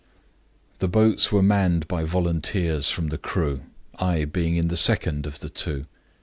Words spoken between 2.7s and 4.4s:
from the crew, I